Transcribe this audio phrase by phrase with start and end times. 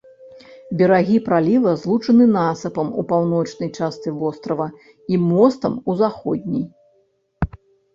[0.77, 4.67] Берагі праліва злучаны насыпам у паўночнай частцы вострава
[5.15, 6.71] і мостам у заходняй.